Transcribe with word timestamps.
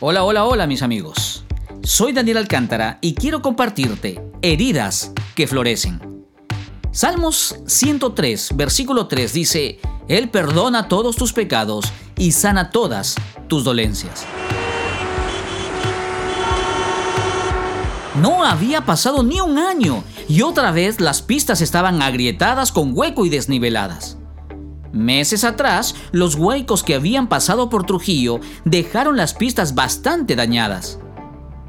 Hola, 0.00 0.22
hola, 0.22 0.44
hola 0.44 0.68
mis 0.68 0.82
amigos. 0.82 1.44
Soy 1.82 2.12
Daniel 2.12 2.36
Alcántara 2.36 3.00
y 3.00 3.14
quiero 3.14 3.42
compartirte 3.42 4.22
heridas 4.42 5.10
que 5.34 5.48
florecen. 5.48 6.24
Salmos 6.92 7.56
103, 7.66 8.50
versículo 8.54 9.08
3 9.08 9.32
dice, 9.32 9.80
Él 10.06 10.30
perdona 10.30 10.86
todos 10.86 11.16
tus 11.16 11.32
pecados 11.32 11.84
y 12.16 12.30
sana 12.30 12.70
todas 12.70 13.16
tus 13.48 13.64
dolencias. 13.64 14.24
No 18.22 18.44
había 18.44 18.86
pasado 18.86 19.24
ni 19.24 19.40
un 19.40 19.58
año 19.58 20.04
y 20.28 20.42
otra 20.42 20.70
vez 20.70 21.00
las 21.00 21.22
pistas 21.22 21.60
estaban 21.60 22.02
agrietadas 22.02 22.70
con 22.70 22.92
hueco 22.94 23.26
y 23.26 23.30
desniveladas. 23.30 24.16
Meses 24.92 25.44
atrás, 25.44 25.94
los 26.12 26.34
huecos 26.34 26.82
que 26.82 26.94
habían 26.94 27.28
pasado 27.28 27.68
por 27.68 27.84
Trujillo 27.84 28.40
dejaron 28.64 29.16
las 29.16 29.34
pistas 29.34 29.74
bastante 29.74 30.34
dañadas. 30.34 30.98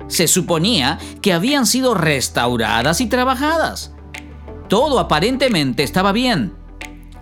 Se 0.07 0.27
suponía 0.27 0.97
que 1.21 1.33
habían 1.33 1.65
sido 1.65 1.93
restauradas 1.93 3.01
y 3.01 3.07
trabajadas. 3.07 3.93
Todo 4.67 4.99
aparentemente 4.99 5.83
estaba 5.83 6.11
bien. 6.11 6.53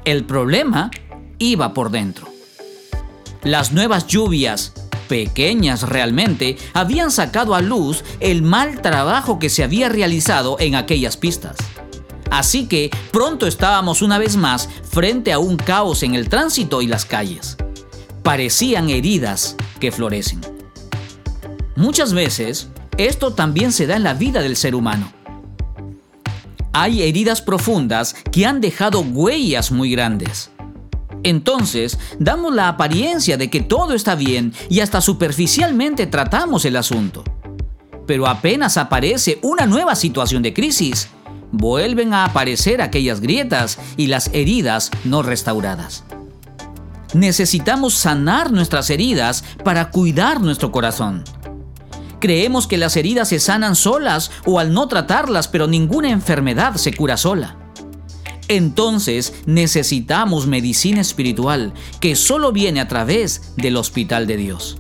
El 0.06 0.24
problema 0.24 0.92
iba 1.40 1.74
por 1.74 1.92
dentro. 1.92 2.28
Las 3.44 3.72
nuevas 3.72 4.08
lluvias, 4.08 4.74
pequeñas 5.08 5.84
realmente, 5.84 6.58
habían 6.74 7.12
sacado 7.12 7.56
a 7.56 7.62
luz 7.62 8.04
el 8.20 8.42
mal 8.42 8.82
trabajo 8.82 9.40
que 9.40 9.50
se 9.50 9.64
había 9.64 9.90
realizado 9.90 10.58
en 10.60 10.76
aquellas 10.76 11.18
pistas. 11.18 11.58
Así 12.32 12.68
que 12.68 12.90
pronto 13.12 13.48
estábamos 13.48 14.02
una 14.02 14.18
vez 14.18 14.36
más 14.36 14.70
frente 14.84 15.32
a 15.32 15.40
un 15.40 15.58
caos 15.58 16.04
en 16.04 16.16
el 16.16 16.30
tránsito 16.30 16.82
y 16.82 16.88
las 16.88 17.06
calles. 17.06 17.58
Parecían 18.24 18.90
heridas 18.90 19.56
que 19.80 19.92
florecen. 19.92 20.42
Muchas 21.76 22.14
veces, 22.14 22.70
esto 22.98 23.34
también 23.34 23.72
se 23.72 23.88
da 23.88 23.96
en 23.96 24.04
la 24.04 24.14
vida 24.14 24.42
del 24.42 24.56
ser 24.56 24.76
humano. 24.76 25.12
Hay 26.74 27.04
heridas 27.04 27.42
profundas 27.42 28.16
que 28.32 28.46
han 28.46 28.62
dejado 28.62 29.02
huellas 29.02 29.72
muy 29.72 29.92
grandes. 29.92 30.52
Entonces, 31.24 31.98
damos 32.20 32.54
la 32.54 32.68
apariencia 32.68 33.38
de 33.38 33.50
que 33.50 33.62
todo 33.62 33.94
está 33.94 34.16
bien 34.16 34.54
y 34.70 34.80
hasta 34.80 35.02
superficialmente 35.02 36.08
tratamos 36.08 36.66
el 36.66 36.76
asunto. 36.76 37.24
Pero 38.06 38.28
apenas 38.28 38.78
aparece 38.78 39.40
una 39.42 39.66
nueva 39.66 39.96
situación 39.96 40.42
de 40.44 40.54
crisis, 40.54 41.10
vuelven 41.52 42.14
a 42.14 42.26
aparecer 42.26 42.82
aquellas 42.82 43.22
grietas 43.22 43.78
y 43.96 44.08
las 44.08 44.30
heridas 44.34 44.92
no 45.04 45.24
restauradas. 45.24 46.04
Necesitamos 47.14 47.94
sanar 47.94 48.52
nuestras 48.52 48.90
heridas 48.90 49.44
para 49.64 49.92
cuidar 49.92 50.42
nuestro 50.42 50.72
corazón. 50.72 51.24
Creemos 52.20 52.68
que 52.68 52.78
las 52.78 52.98
heridas 52.98 53.30
se 53.30 53.40
sanan 53.40 53.76
solas 53.76 54.32
o 54.46 54.60
al 54.60 54.74
no 54.74 54.88
tratarlas, 54.88 55.48
pero 55.48 55.68
ninguna 55.68 56.10
enfermedad 56.10 56.76
se 56.76 56.94
cura 56.94 57.16
sola. 57.16 57.58
Entonces 58.48 59.34
necesitamos 59.46 60.48
medicina 60.48 61.02
espiritual 61.02 61.74
que 62.00 62.16
solo 62.16 62.52
viene 62.52 62.80
a 62.80 62.88
través 62.88 63.54
del 63.58 63.78
hospital 63.78 64.26
de 64.26 64.38
Dios. 64.38 64.78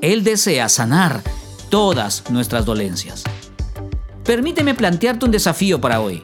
Él 0.00 0.24
desea 0.24 0.68
sanar 0.68 1.22
todas 1.68 2.24
nuestras 2.30 2.64
dolencias. 2.64 3.24
Permíteme 4.30 4.74
plantearte 4.74 5.24
un 5.24 5.32
desafío 5.32 5.80
para 5.80 6.00
hoy. 6.00 6.22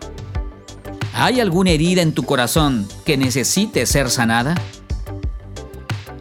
¿Hay 1.13 1.41
alguna 1.41 1.73
herida 1.73 2.03
en 2.03 2.13
tu 2.13 2.23
corazón 2.23 2.87
que 3.05 3.17
necesite 3.17 3.85
ser 3.85 4.11
sanada? 4.11 4.55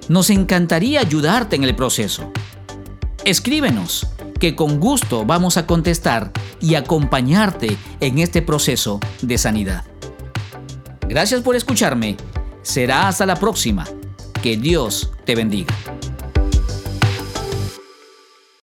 Nos 0.09 0.31
encantaría 0.31 0.99
ayudarte 0.99 1.55
en 1.55 1.63
el 1.63 1.75
proceso. 1.75 2.31
Escríbenos, 3.23 4.07
que 4.39 4.55
con 4.55 4.79
gusto 4.79 5.25
vamos 5.27 5.57
a 5.57 5.67
contestar 5.67 6.31
y 6.59 6.73
acompañarte 6.73 7.77
en 7.99 8.17
este 8.17 8.41
proceso 8.41 8.99
de 9.21 9.37
sanidad. 9.37 9.83
Gracias 11.07 11.41
por 11.41 11.55
escucharme. 11.55 12.17
Será 12.63 13.09
hasta 13.09 13.27
la 13.27 13.35
próxima. 13.35 13.85
Que 14.41 14.57
Dios 14.57 15.11
te 15.23 15.35
bendiga. 15.35 15.75